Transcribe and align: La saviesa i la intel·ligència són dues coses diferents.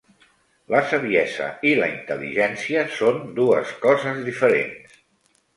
La 0.75 0.79
saviesa 0.93 1.49
i 1.71 1.75
la 1.81 1.89
intel·ligència 1.93 2.83
són 2.97 3.23
dues 3.41 3.75
coses 3.87 4.27
diferents. 4.31 5.01